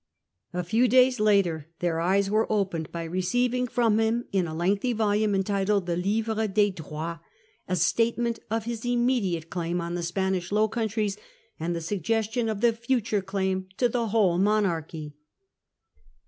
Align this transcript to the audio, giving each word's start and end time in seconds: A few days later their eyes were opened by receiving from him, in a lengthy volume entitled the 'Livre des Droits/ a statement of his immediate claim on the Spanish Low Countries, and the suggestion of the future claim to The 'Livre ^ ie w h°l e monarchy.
A 0.51 0.63
few 0.63 0.87
days 0.87 1.19
later 1.19 1.67
their 1.77 1.99
eyes 2.01 2.27
were 2.27 2.51
opened 2.51 2.91
by 2.91 3.03
receiving 3.03 3.67
from 3.67 3.99
him, 3.99 4.25
in 4.31 4.47
a 4.47 4.55
lengthy 4.55 4.93
volume 4.93 5.35
entitled 5.35 5.85
the 5.85 5.95
'Livre 5.95 6.47
des 6.47 6.71
Droits/ 6.71 7.19
a 7.67 7.75
statement 7.75 8.39
of 8.49 8.63
his 8.65 8.83
immediate 8.83 9.51
claim 9.51 9.79
on 9.79 9.93
the 9.93 10.01
Spanish 10.01 10.51
Low 10.51 10.67
Countries, 10.67 11.17
and 11.59 11.75
the 11.75 11.81
suggestion 11.81 12.49
of 12.49 12.61
the 12.61 12.73
future 12.73 13.21
claim 13.21 13.69
to 13.77 13.87
The 13.87 13.99
'Livre 13.99 14.07
^ 14.07 14.07
ie 14.07 14.37
w 14.37 14.39
h°l 14.39 14.39
e 14.39 14.43
monarchy. 14.43 15.13